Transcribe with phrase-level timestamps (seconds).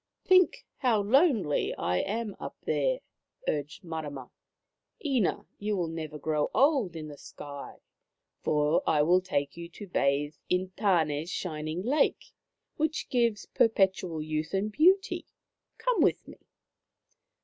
[0.25, 3.01] "Think how lonely I am up there,"
[3.47, 4.31] urged Marama."
[5.05, 7.77] Ina, you will never grow old in the sky,
[8.41, 12.33] for I will take you to bathe inTan6's shining lake,
[12.77, 15.27] which gives perpetual youth and beauty.
[15.77, 16.39] Come with me."